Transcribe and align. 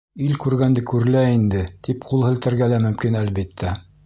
Ил 0.27 0.31
күргәнде 0.43 0.83
күрелә 0.91 1.21
инде, 1.33 1.61
тип 1.89 2.09
ҡул 2.09 2.27
һелтәргә 2.29 2.71
лә 2.75 2.81
мөмкин, 2.87 3.21
әлбиттә. 3.25 3.81